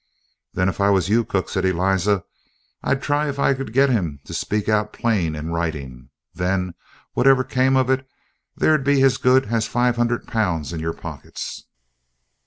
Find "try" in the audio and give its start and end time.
3.03-3.29